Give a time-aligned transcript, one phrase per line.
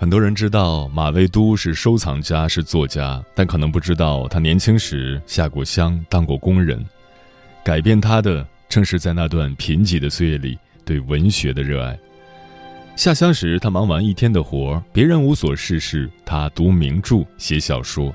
[0.00, 6.86] 很多人知道马未都是收藏家，是作家，但可能不知道他年轻时下过乡，当过工人。
[7.64, 11.98] 改变他的，正是在那段贫瘠的岁月里对文学的热爱。
[12.94, 18.14] 下乡时，他忙完一天的活别人无所事事，他读名著、写小说。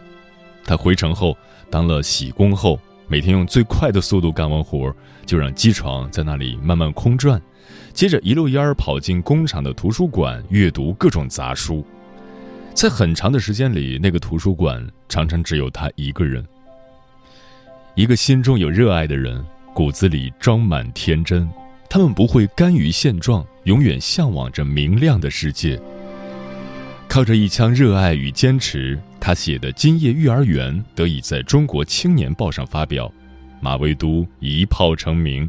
[0.63, 1.37] 他回城后
[1.69, 7.41] 当了洗工后，每天用最快的速度干完活就让机床在那里慢慢空转。
[7.93, 11.85] 接着一溜烟儿跑进工厂的图书馆，阅读各种杂书。
[12.73, 16.43] 在很长的时间里，那个图书馆常常只有他一个人。
[17.95, 21.47] 一个心中有热爱的人，骨子里装满天真。
[21.87, 25.79] 他们不会甘于现状，永远向往着明亮的世界。
[27.07, 33.11] 靠着一腔热爱与坚持，他写的《今夜育儿园》得以在中国青年报上发表。
[33.61, 35.47] 马未都一炮成名，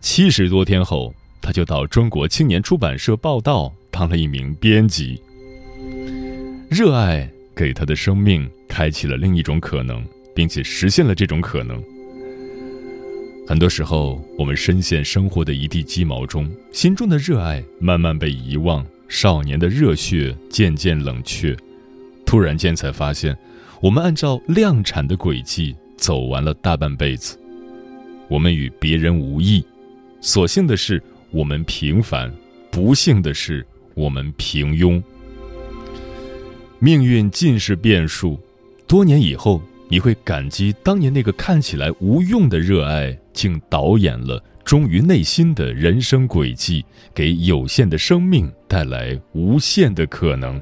[0.00, 1.14] 七十多天后。
[1.42, 5.20] 他就到中国青年出版社报道，当了一名编辑。
[6.70, 10.02] 热爱给他的生命开启了另一种可能，
[10.34, 11.82] 并且实现了这种可能。
[13.46, 21.54] 很多时候，我们深陷生活的一地鸡毛中，心中的热爱慢慢被遗忘，少年的热血渐渐冷却。
[22.24, 23.36] 突然间才发现，
[23.82, 27.36] 我们按照量产的轨迹走完了大半辈子。
[28.28, 29.62] 我们与别人无异，
[30.20, 31.02] 所幸的是。
[31.32, 32.32] 我们平凡，
[32.70, 35.02] 不幸的是我们平庸。
[36.78, 38.38] 命运尽是变数，
[38.86, 46.84] 多年以后，你会感激当年那个看起来无用的热爱，竟导演了忠于内心的人生轨迹，
[47.14, 50.60] 给有限的生命带来无限的可能。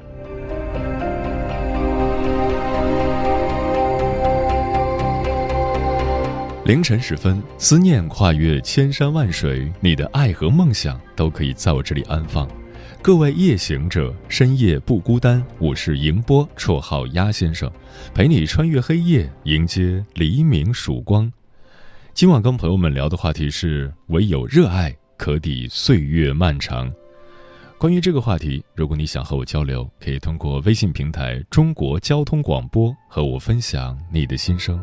[6.71, 12.47] 凌晨时分，思念跨越千山万水，你的爱和梦想都可以在我这里安放。
[13.01, 15.45] 各位夜行者，深夜不孤单。
[15.59, 17.69] 我是迎波，绰号鸭先生，
[18.13, 21.29] 陪你穿越黑夜，迎接黎明曙光。
[22.13, 26.89] 今晚跟朋友们聊的话题是：唯有热爱可抵岁月漫长。
[27.77, 34.81] 关于这个话题，如果你想和我交流，可以通过微信平台“中国交通广播”和我分享你的心声。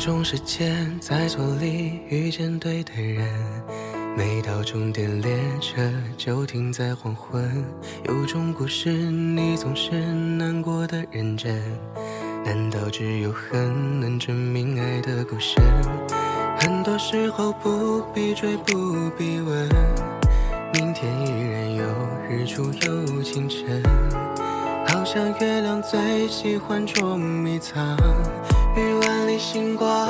[0.00, 3.28] 种时间在错里遇见对的人，
[4.16, 5.30] 每到终点列
[5.60, 5.78] 车
[6.16, 7.62] 就停在黄昏。
[8.04, 11.54] 有种故事你总是难过的认真，
[12.42, 15.62] 难道只有恨能证明爱的够深？
[16.58, 19.68] 很多时候不必追不必问，
[20.72, 21.84] 明天依然有
[22.26, 23.82] 日出有清晨，
[24.88, 27.94] 好像月亮最喜欢捉迷藏。
[29.40, 30.06] 星光，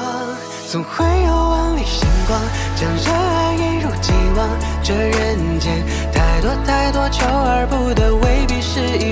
[0.66, 2.40] 总会有万里星光，
[2.74, 4.48] 将热爱一如既往。
[4.82, 9.09] 这人间太多太多求而不得，未必是一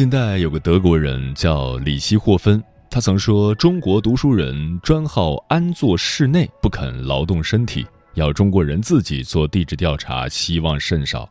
[0.00, 11.30] 近代有个德国人叫里希霍芬，他曾说：“中国读书人专好安坐室内，不肯劳动身体，要中国人自己做地质调查，希望甚少。”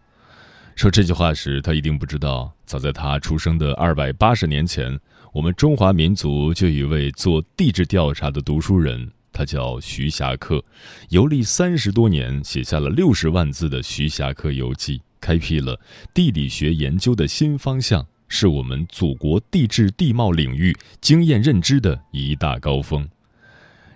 [0.77, 4.95] 说这句话时，他一定不知道，早在他出生的二百八十年前，
[5.33, 10.63] 我们中华民族就有一位做地质调查的读书人，他叫徐霞客，
[11.10, 15.81] 游历三十多年，写下了六十万字的《徐霞客游记》，开辟了
[16.13, 23.05] 地理学研究的新方向，是我们祖国地质地貌领域经验认知的一大高峰。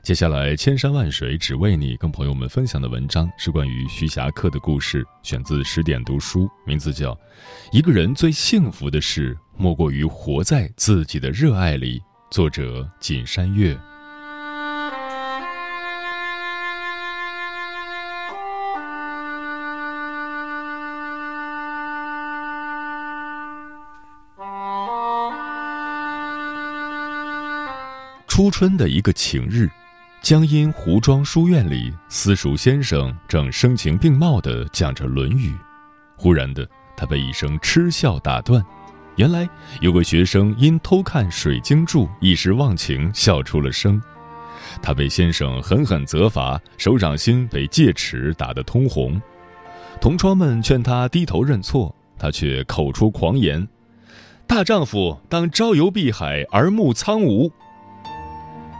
[0.02, 7.14] 接下来，千山万水只为你，跟朋友们分享的文章是关于徐霞客的故事，选自十点读书，名字叫
[7.72, 13.80] 《一个人最幸福的事，莫过于活在自己的热爱里》，作者锦山月。
[28.34, 29.70] 初春的一个晴日。
[30.24, 35.52] 江阴湖庄书院里，私塾先生正声情并茂地讲着《论语》，
[36.18, 38.60] 忽然的，他被一声嗤笑打断。
[39.18, 39.48] 原来
[39.82, 44.02] 有个学生因偷看水晶柱，一时忘情，笑出了声。
[44.82, 49.22] 他被先生狠狠责罚，手掌心被戒尺打得通红。
[50.02, 53.68] 同窗们劝他低头认错，他却口出狂言
[54.48, 57.52] ：“大丈夫当朝游碧海，而暮苍梧。”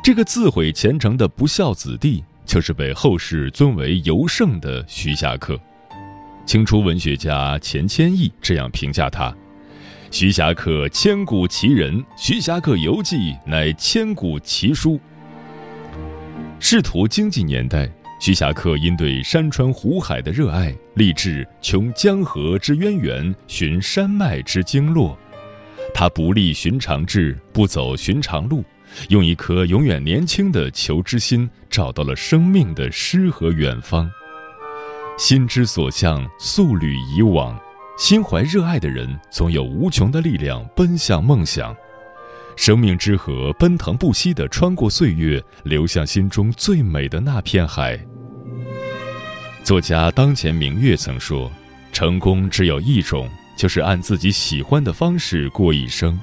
[0.04, 5.58] 这个自毁前程的不孝子弟，就是被后世尊为尤圣的徐霞客。
[6.46, 9.34] 清初文学家钱谦益这样评价他
[10.12, 13.16] ：“徐霞客千古奇人，《徐霞客游记》
[13.48, 15.00] 乃千古奇书。”
[16.60, 17.90] 仕途经济年代，
[18.20, 25.18] 徐霞客因对山川湖海的热爱，立志穷江河之渊源，寻山脉之经络。
[25.94, 28.66] 他不立寻常志，不走寻常路。
[29.10, 34.10] 用一颗永远年轻的求知心，找到了生命的诗和远方。
[35.18, 37.60] 心之所向，素履以往。
[37.96, 41.76] 心怀热爱的人，总有无穷的力量奔向梦想。
[42.56, 48.00] 生命之河奔腾不息地穿过岁月，流向心中最美的那片海。
[49.64, 51.52] 作家当前明月曾说
[51.94, 56.20] ：“成功只有一种，就是按自己喜欢的方式过一生。”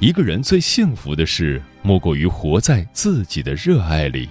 [0.00, 4.26] 一个人最幸福的事，莫过于活在自己的热爱里。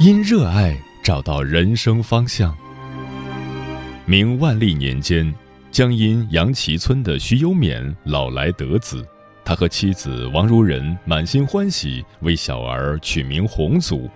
[0.00, 2.52] 因热爱找到人生方向。
[4.04, 5.32] 明万历年间，
[5.70, 9.06] 江阴杨岐村的徐有勉老来得子，
[9.44, 14.10] 他和妻子王如人满心欢喜，为小儿取名洪祖。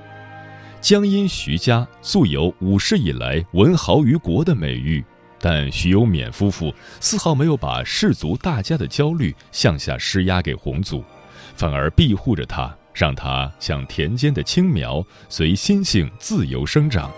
[0.80, 5.04] 江阴徐家素有五世以来文豪于国的美誉。
[5.48, 11.04] 但徐有勉夫妇丝毫没有把氏族大家的焦虑向下施压给洪祖，
[11.54, 17.12] 反而庇护着他，让他像田间的青苗，随心性自由生长。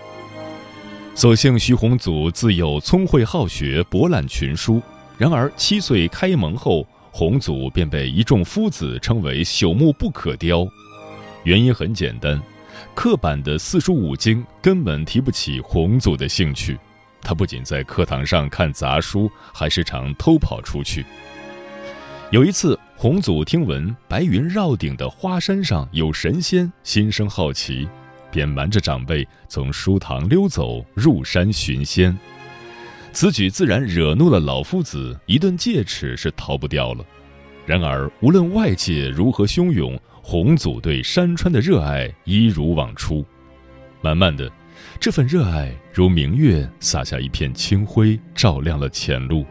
[1.15, 4.79] 所幸徐宏祖自幼聪慧好学，博览群书。
[5.17, 10.67] 然而七岁开蒙后，洪祖便被一众夫子称为朽木不可雕。
[11.45, 12.39] 原因很简单，
[12.93, 16.77] 刻板的四书五经根本提不起洪祖的兴趣。
[17.21, 21.05] 他不仅在课堂上看杂书，还时常偷跑出去。
[22.31, 27.87] 有一次，洪祖听闻白云绕顶的花山上有神仙，心生好奇，
[28.31, 32.17] 便瞒着长辈从书堂溜走，入山寻仙。
[33.11, 37.03] 此举自然惹怒了老夫子，一顿戒尺是逃不掉了。
[37.65, 43.25] 然而，无论外界如何汹涌，洪祖对山川的热爱一如往初。
[44.01, 44.49] 慢慢的。
[44.99, 49.45] 这份热爱如明月洒下一片清辉，照亮了前路。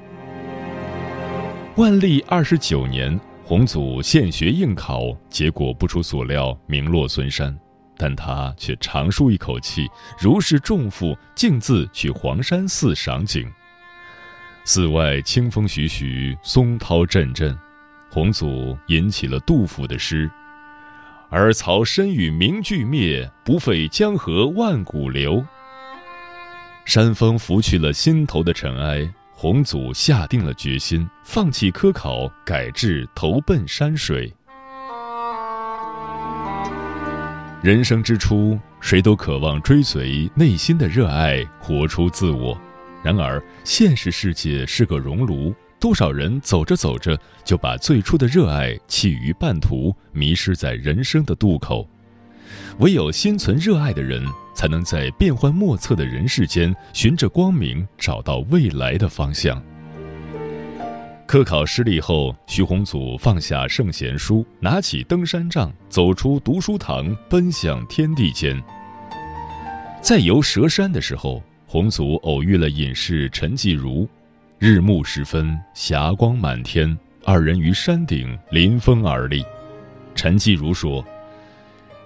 [1.77, 7.57] 万历二十九年，洪祖现学应考，结果不出所料，名落孙山。
[8.01, 9.89] 但他却长舒一口气，
[10.21, 13.45] 如释重负，径自去黄山寺赏景。
[14.65, 17.59] 寺外清风徐徐，松涛阵阵，
[18.11, 20.31] 洪祖吟起了杜甫的诗。
[21.31, 25.45] 而曹身与名俱灭，不废江河万古流。
[26.87, 34.33] 山风拂去了心头的尘埃，洪祖下定了决心，放弃科考，改制投奔山水。
[37.63, 42.59] 人生之初，谁都渴望追随内心的热爱，活出自我。
[43.03, 45.55] 然而，现实世界是个熔炉。
[45.81, 51.89] 多少人走着走着就把最初的热爱弃于半途，迷失在人生的渡口。
[52.79, 59.63] 唯有心存热爱的人，才能在变幻莫测的人世间，寻着光明，找到未来的方向。
[61.27, 68.61] 科考失利后，徐宏祖放下圣贤书，拿起登山杖，走出读书堂，奔向天地间。
[70.01, 74.09] 在游蛇山的时候，洪祖偶遇了隐士陈继儒。
[74.61, 79.45] 日暮时分，霞光满天，二人于山顶临风而立。
[80.17, 81.05] 陈继儒说：“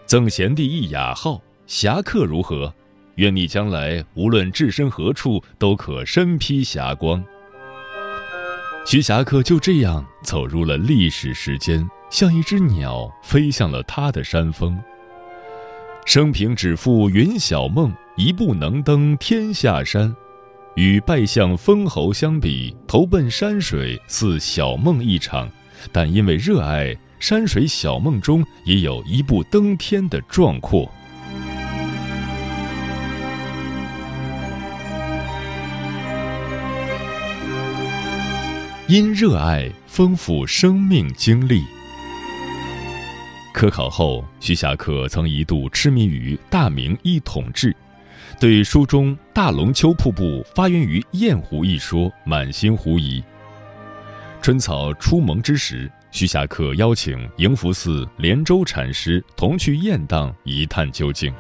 [0.05, 2.71] 赠贤弟一雅号，侠客如何？
[3.15, 7.25] 愿你将来无论置身何处，都可身披霞光。”
[8.85, 14.79] 徐霞客就这样走入了历史时间，像一只鸟飞向了他的山峰。
[16.05, 20.15] 生平只负云小梦，一步能登天下山。
[20.75, 25.47] 与拜相封侯相比，投奔山水似小梦一场，
[25.93, 30.91] 但因为热爱山水小梦中也有一步登天的壮阔。
[38.89, 41.63] 因热爱丰富生命经历。
[43.53, 47.77] 科考后，徐霞客曾一度痴迷于大明一统制。
[48.43, 53.23] 对书中大龙湫瀑布发源于雁湖一说满心狐疑。
[54.43, 61.33] 春草初萌之时，徐霞客邀请迎福寺莲州禅师同去雁荡一探究竟。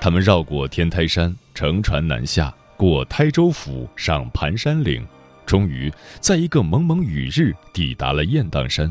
[0.00, 5.04] 他们绕过天台山，乘船南下，过台州府，上盘山岭，
[5.44, 8.88] 终于在一个蒙蒙雨日抵达了雁荡山。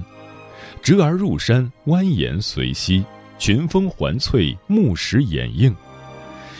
[0.82, 3.06] 折而入山，蜿蜒随溪，
[3.40, 5.74] 群峰环翠，木石掩映。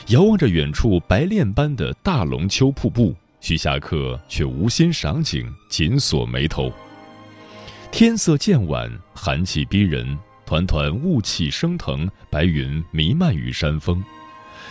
[0.08, 6.72] 遥望着远处白练般的大龙湫瀑布，徐霞客却无心赏景，紧锁眉头。
[7.90, 14.02] 天色渐晚，寒气逼人，团团雾气升腾，白云弥漫于山峰。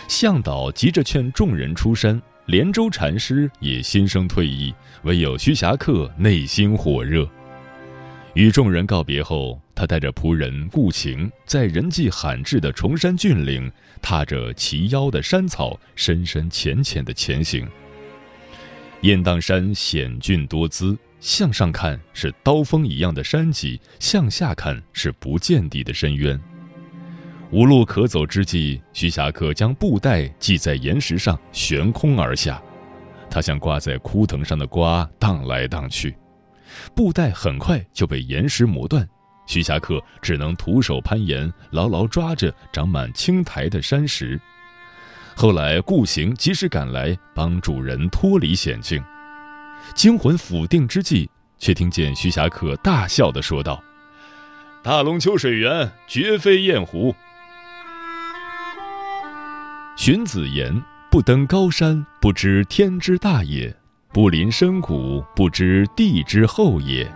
[0.08, 7.28] 向导急着劝众人出山，连州禅师也心生退意，唯有徐霞客内心火热。
[8.34, 13.70] 与众人告别后，他带着仆人顾晴，在人迹罕至的崇山峻岭，
[14.02, 17.64] 踏着齐腰的山草，深深浅浅的前行。
[19.02, 26.36] 雁荡山险峻多姿，向上看是刀锋一样的山脊，向下看是不见底的深渊。
[27.52, 32.60] 无路可走之际，徐霞客将布袋系在岩石上，悬空而下，
[33.30, 36.16] 他像挂在枯藤上的瓜，荡来荡去。
[36.96, 39.08] 布袋很快就被岩石磨断，
[39.48, 44.38] 徐霞客只能徒手攀岩，牢牢抓着长满青苔的山石。
[45.34, 49.02] 后来顾行及时赶来，帮主人脱离险境。
[49.94, 53.82] 惊魂甫定之际，却听见徐霞客大笑的说道
[54.84, 57.14] ：“大龙湫水源绝非雁湖。”
[59.96, 63.74] 荀子言：“不登高山，不知天之大也。”
[64.12, 67.10] 不临深谷，不知地之厚也。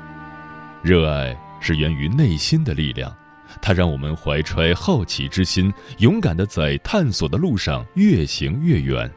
[0.82, 3.16] 热爱是源于内心的力量，
[3.62, 9.10] 它让我们怀揣好奇之心，勇敢地在探索的路上越行越远。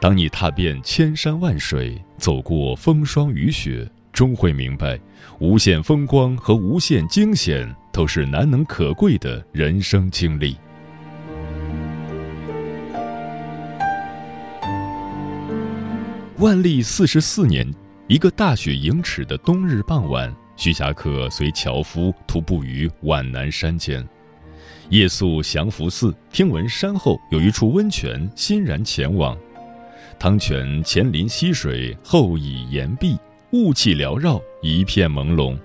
[0.00, 4.98] 当你踏遍千山万水，走过风霜雨雪，终会明白，
[5.38, 10.56] 无限风光和无限惊险都是难能可贵的人生经历。
[16.38, 17.70] 万历四十四年，
[18.08, 24.06] 一个大雪盈尺的冬日傍晚，徐霞客随樵夫徒步于皖南山间，
[24.90, 29.34] 夜宿降福寺，听闻山后有一处温泉，欣然前往。
[30.18, 33.16] 汤泉前临溪水，后倚岩壁，
[33.52, 35.58] 雾气缭绕，一片朦胧。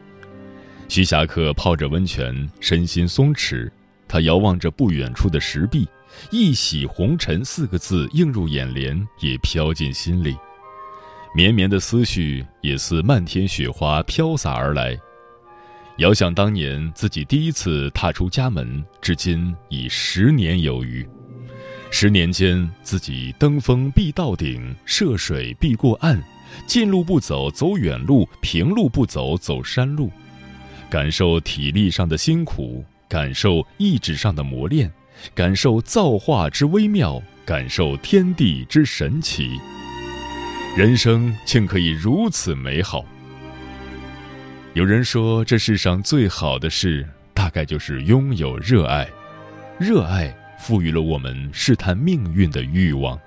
[0.88, 3.70] 徐霞客泡着温泉，身心松弛。
[4.08, 5.86] 他遥望着不远处的石壁
[6.32, 10.38] ，“一洗红尘”四个字映入眼帘，也飘进心里。
[11.36, 14.98] 绵绵的思绪也似漫天雪花飘洒而来。
[15.98, 21.06] 遥想当年自己第一次踏出家门，至今已十年有余。
[21.92, 26.24] 十年间，自己登峰必到顶，涉水必过岸，
[26.65, 30.10] 近路不走走远路，平路不走走山路，
[30.89, 34.89] 感受体力上的辛苦，感受意志上的磨练，
[35.34, 39.50] 感受造化之微妙，感受天地之神奇。
[40.75, 43.05] 人生竟可以如此美好。
[44.74, 49.08] 有人说，这世上最好的事，大概就是拥有热爱。
[49.79, 53.17] 热爱赋予了我们试探命运的欲望，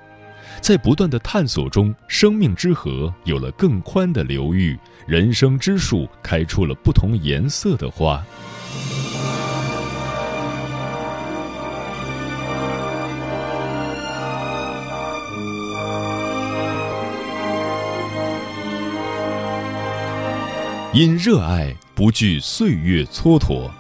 [0.60, 8.22] 在不断的探索中，生命之河有了更宽的流域，人生之树开出了不同颜色的花。
[20.98, 23.70] 因热爱不惧岁月蹉跎。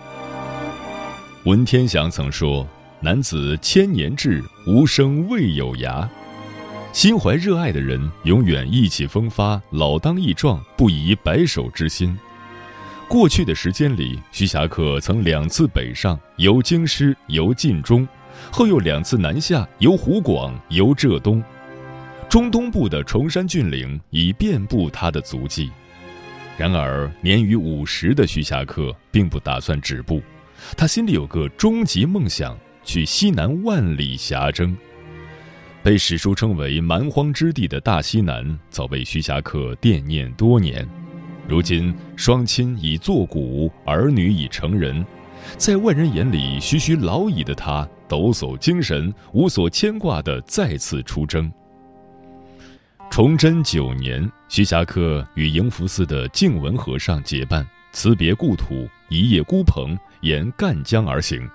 [1.46, 2.64] 文天祥曾说
[3.02, 6.08] ：“男子千年志，无声未有涯。
[6.92, 12.16] 心怀热爱的人，永远意气风发、老当益壮，不移白首之心。
[13.08, 18.06] 过去的时间里，徐霞客曾两次北上，游京师，游晋中，
[18.52, 21.42] 后又两次南下，游湖广，游浙东。
[22.28, 25.68] 中东部的崇山峻岭已遍布他的足迹。
[26.58, 30.20] 然而，年逾五十的徐霞客并不打算止步，
[30.76, 34.76] 他心里有个终极梦想：去西南万里霞征。
[35.84, 40.84] 被史书称为蛮荒之地的大西南，早被徐霞客惦念多年。
[41.46, 45.06] 如今，双亲已作古，儿女已成人，
[45.56, 51.48] 在外人眼里徐徐老矣的他，抖擞精神，无所牵挂地再次出征。
[53.10, 61.48] 崇祯九年，徐霞客与迎福寺的静文和尚结伴，辞别故土，一夜孤蓬，沿赣江而行。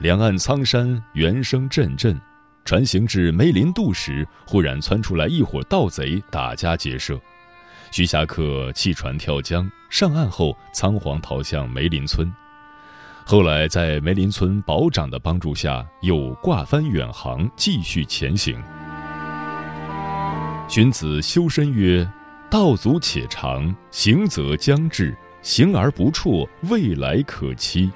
[0.00, 2.20] 两岸苍山，猿声阵阵。
[2.64, 7.20] 船行至梅林渡时，忽然窜出来一伙盗贼，打家劫舍。
[7.92, 12.32] 徐霞客弃船跳江，上岸后仓皇逃向梅林村。
[13.24, 18.60] 后来在梅林村保长的帮助下，又挂帆远航，继续前行。
[20.72, 22.10] 荀子修身曰
[22.50, 27.90] ：“道阻且长，行则将至；行而不辍，未来可期。”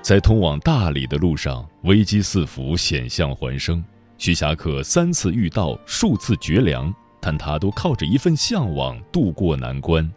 [0.00, 3.84] 在通往大理的路上，危机四伏，险象环生。
[4.16, 10.10] 徐霞客三次遇到，数次绝粮，但他都靠着一份向往渡过难关。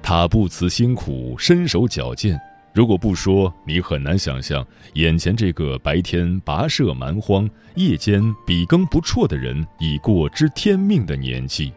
[0.00, 2.40] 他不辞辛苦，身手矫健。
[2.74, 11.70] 如果不说，你很难想象眼前这个白天跋涉蛮荒、夜间笔耕不辍的人已过知天命的年纪。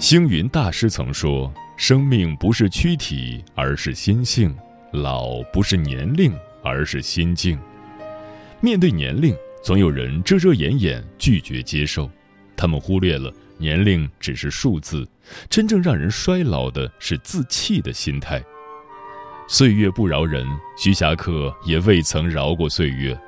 [0.00, 4.54] 星云大师曾说：“生命不是躯体，而是心性。”
[4.90, 6.32] 老不是年龄，
[6.64, 7.58] 而是心境。
[8.60, 12.10] 面对年龄，总有人遮遮掩掩，拒绝接受。
[12.56, 15.06] 他们忽略了年龄只是数字，
[15.50, 18.42] 真正让人衰老的是自弃的心态。
[19.50, 23.18] 岁月不饶人，徐霞客也未曾饶过岁月。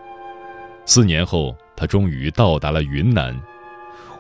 [0.85, 3.35] 四年后，他终于到达了云南，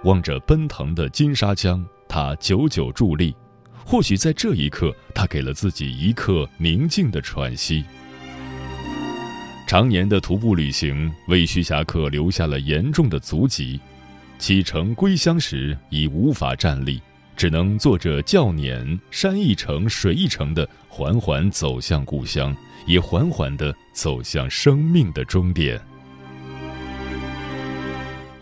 [0.04, 3.36] 望着奔腾的金沙江，他久久伫立。
[3.84, 7.84] 或许在这一刻，他给了自己一刻宁静的喘息。
[9.66, 13.78] 常年的徒步旅行为徐霞客留下了严重的足疾，
[14.38, 16.98] 启程归乡时已无法站立，
[17.40, 22.54] 只能坐着轿辇，山一程水一程的缓缓走向故乡，
[22.86, 25.80] 也缓缓的走向生命的终点。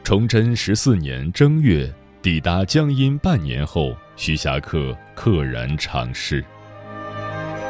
[0.02, 1.88] 崇祯十四年正月，
[2.20, 3.96] 抵达江阴半年后。
[4.16, 6.44] 徐霞客溘然长逝。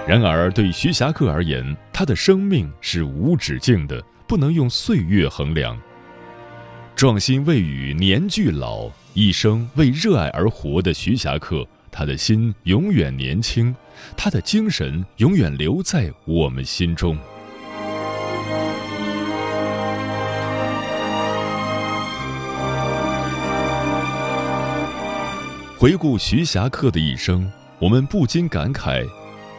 [0.06, 5.78] 然而，对徐霞客而言，他的生命是无止境的，不能用岁月衡量。
[6.98, 13.72] 壮心未与年俱老，一生为热爱而活的徐霞客，他的心永远年轻，
[14.16, 17.16] 他的精神永远留在我们心中。
[25.76, 29.08] 回顾徐霞客的一生，我们不禁感慨：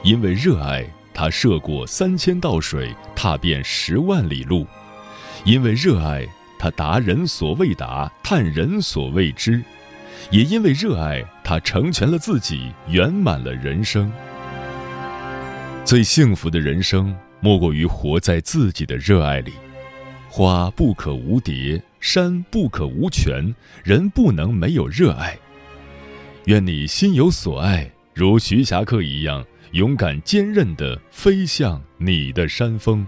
[0.03, 4.65] 因为热爱，他涉过三千道水，踏遍十万里路；
[5.45, 6.27] 因为热爱，
[6.59, 9.63] 他达人所未达，探人所未知；
[10.29, 14.11] 也因为热爱，他成全了自己，圆满了人生。
[15.85, 19.53] 最幸福的人生，莫过于活在自己的热爱里。
[20.27, 25.35] 花不可无蝶，山不可无泉，人不能没有热爱。
[26.45, 33.07] 愿你心有所爱，如徐霞客一样勇敢坚韧地飞向你的山峰。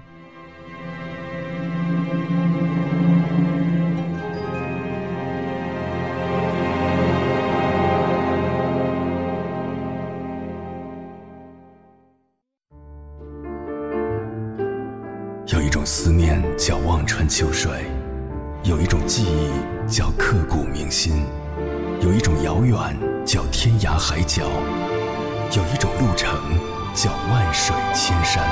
[24.02, 24.50] 海角，
[25.56, 26.36] 有一种路程
[26.96, 28.44] 叫万水千山，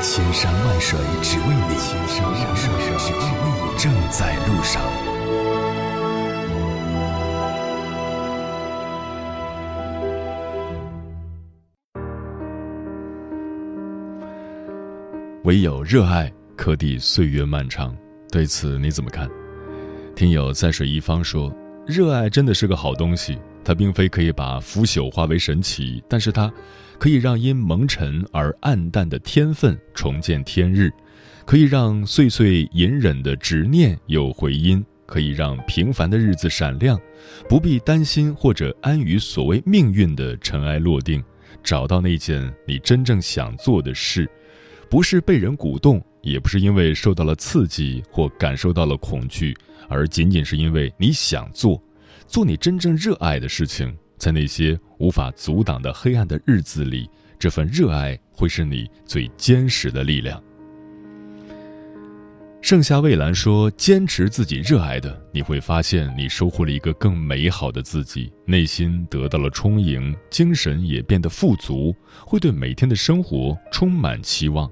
[0.00, 4.80] 千山万水只为你，千山万水只为你，正在路上。
[15.42, 17.94] 唯有热爱可抵岁月漫长，
[18.30, 19.28] 对此你怎么看？
[20.14, 21.52] 听友在水一方说
[21.86, 26.52] ：“热爱真的是个好东西，它并非可以把腐朽化为神奇，但是它
[26.98, 30.90] 可以让因蒙尘而暗淡的天分重见天日，
[31.44, 37.00] 可以让岁岁隐忍的执念有回音，可以让平凡的日子闪亮，
[37.48, 41.22] 不必担心或者安于所谓命运的尘埃落定，
[41.62, 44.28] 找到那件你真正想做的事，
[44.90, 46.04] 不是被人鼓动。
[46.26, 49.56] 也不是因为受到了刺激或感受到了恐惧，
[49.88, 51.80] 而仅仅是因为你想做，
[52.26, 53.96] 做你真正热爱的事情。
[54.18, 57.08] 在那些无法阻挡的黑暗的日子里，
[57.38, 60.42] 这份热爱会是你最坚实的力量。
[62.60, 71.94] 盛夏蔚蓝说：“坚持自己热爱的，你会发现你收获了一个更美好的自己，内心得到了充盈，精神也变得富足，
[72.26, 74.68] 会对每天的生活充满期望。”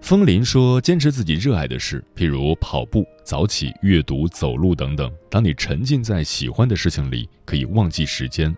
[0.00, 5.12] 风林说：“坚持自己热爱的事，譬如跑步、早起、阅读、走路等等。
[5.28, 8.56] 当你沉浸在喜欢的事情里，可以忘记时间。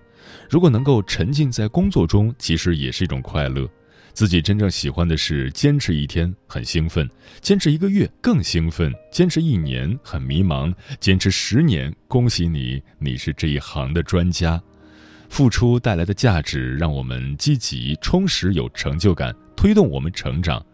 [0.49, 3.69] 如果能够沉浸在工作中，其实也是一种快乐。
[4.13, 7.09] 自己真正喜欢的事，坚持一天很兴奋，
[7.41, 14.61] 坚持一个月更兴奋，坚持一年很迷茫，坚持十年，恭喜你，你是这一行的专家。
[15.29, 20.65] 付出带来的价值，让我们积极、充实、有成就感，推动我们成长。”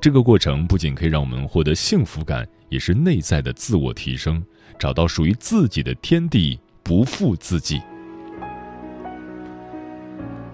[0.00, 4.42] 这个过程不仅可以让我们获得幸福感，也是内在的自我提升，
[4.78, 7.80] 找到属于自己的天地，不负自己。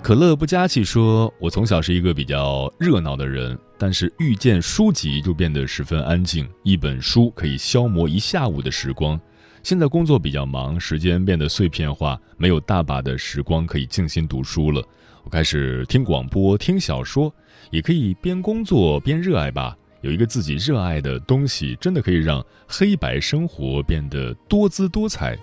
[0.03, 6.49] 可乐不加气说：“我从小是一个比较热闹的人，但是遇见书籍就变得十分安静。
[6.65, 9.21] 一本书可以消磨一下午的时光。
[9.63, 14.83] 现在工作比较忙，时间变得碎片化，没有大把的时光可以静心读书了。
[15.25, 17.33] 我开始听广播，听小说。”
[17.71, 19.75] 也可以边工作边热爱吧。
[20.03, 25.39] 有一个自己热爱的东西，真的可以让黑白生活变得多姿多彩。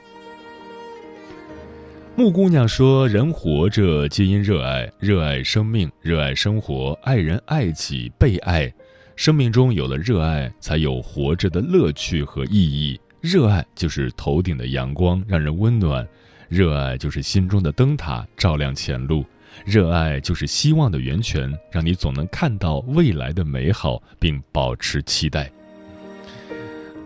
[2.15, 8.71] 木姑娘说：“人活着皆因热爱，热爱生命，热爱生活，爱人爱己，被爱。
[9.15, 12.99] 生命中有了热爱，才有活着的乐趣和意义。
[13.21, 16.05] 热爱就是头顶的阳光，让人温暖；
[16.47, 19.25] 热爱就是心中的灯塔，照亮前路。”
[19.65, 25.51] 热爱就是希望的源泉，让你总能看到未来的美好，并保持期待。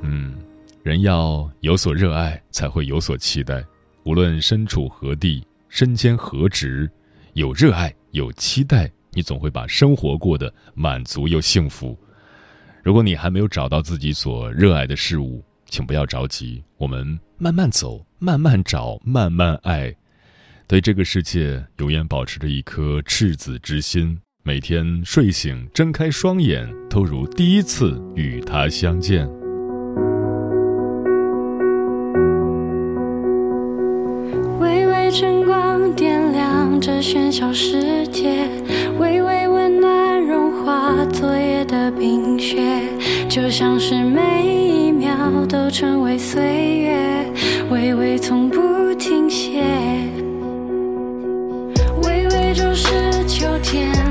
[0.02, 0.36] 嗯，
[0.84, 3.64] 人要有所热爱，才会有所期待。
[4.04, 6.90] 无论身处何地，身兼何职，
[7.34, 11.98] 有热爱，有期待，你总会把生活过得满足又幸福。
[12.84, 19.96] 如果你还没有找到自己所热爱的事物，请不要着急，我们慢慢走，慢慢找，慢慢爱。
[20.74, 24.18] 对这个世界，永远保持着一颗赤子之心。
[24.42, 29.30] 每天睡醒，睁开双眼，都如第一次与他相见。
[34.60, 38.50] 微微晨光点亮这喧嚣世界，
[38.98, 42.82] 微微温暖融化昨夜的冰雪，
[43.30, 46.42] 就像是每一秒都成为岁
[46.80, 47.32] 月，
[47.70, 49.64] 微微从不停歇。
[53.74, 54.03] 天